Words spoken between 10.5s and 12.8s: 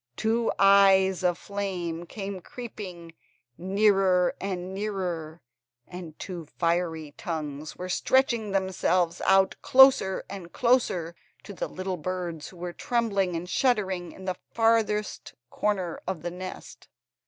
closer, to the little birds who were